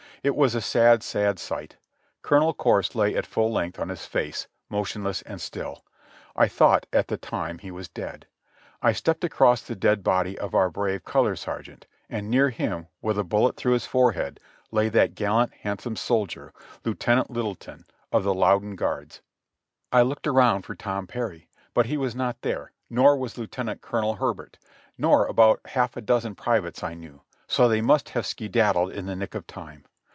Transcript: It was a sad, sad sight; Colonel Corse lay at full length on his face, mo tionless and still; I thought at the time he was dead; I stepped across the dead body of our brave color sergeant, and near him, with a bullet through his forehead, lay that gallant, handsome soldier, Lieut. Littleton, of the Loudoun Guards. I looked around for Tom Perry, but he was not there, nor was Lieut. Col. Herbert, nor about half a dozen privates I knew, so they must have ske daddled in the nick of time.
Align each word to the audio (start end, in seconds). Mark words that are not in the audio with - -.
It 0.23 0.35
was 0.35 0.53
a 0.53 0.61
sad, 0.61 1.01
sad 1.01 1.39
sight; 1.39 1.77
Colonel 2.21 2.53
Corse 2.53 2.93
lay 2.93 3.15
at 3.15 3.25
full 3.25 3.51
length 3.51 3.79
on 3.79 3.89
his 3.89 4.05
face, 4.05 4.47
mo 4.69 4.83
tionless 4.83 5.23
and 5.25 5.41
still; 5.41 5.83
I 6.35 6.47
thought 6.47 6.85
at 6.93 7.07
the 7.07 7.17
time 7.17 7.57
he 7.57 7.71
was 7.71 7.89
dead; 7.89 8.27
I 8.83 8.91
stepped 8.91 9.23
across 9.23 9.63
the 9.63 9.73
dead 9.75 10.03
body 10.03 10.37
of 10.37 10.53
our 10.53 10.69
brave 10.69 11.03
color 11.03 11.35
sergeant, 11.35 11.87
and 12.07 12.29
near 12.29 12.51
him, 12.51 12.85
with 13.01 13.17
a 13.17 13.23
bullet 13.23 13.57
through 13.57 13.71
his 13.73 13.87
forehead, 13.87 14.39
lay 14.69 14.89
that 14.89 15.15
gallant, 15.15 15.55
handsome 15.55 15.95
soldier, 15.95 16.53
Lieut. 16.85 17.07
Littleton, 17.31 17.85
of 18.11 18.23
the 18.23 18.35
Loudoun 18.35 18.75
Guards. 18.75 19.21
I 19.91 20.03
looked 20.03 20.27
around 20.27 20.65
for 20.67 20.75
Tom 20.75 21.07
Perry, 21.07 21.49
but 21.73 21.87
he 21.87 21.97
was 21.97 22.15
not 22.15 22.43
there, 22.43 22.73
nor 22.91 23.17
was 23.17 23.39
Lieut. 23.39 23.57
Col. 23.81 24.13
Herbert, 24.13 24.59
nor 24.99 25.25
about 25.25 25.61
half 25.65 25.97
a 25.97 26.01
dozen 26.01 26.35
privates 26.35 26.83
I 26.83 26.93
knew, 26.93 27.23
so 27.47 27.67
they 27.67 27.81
must 27.81 28.09
have 28.09 28.27
ske 28.27 28.51
daddled 28.51 28.91
in 28.93 29.07
the 29.07 29.15
nick 29.15 29.33
of 29.33 29.47
time. 29.47 29.83